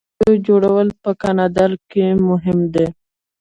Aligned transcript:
د 0.03 0.03
کښتیو 0.07 0.43
جوړول 0.47 0.87
په 1.03 1.11
کاناډا 1.21 1.65
کې 1.91 2.05
مهم 2.29 2.59
و. 2.73 2.75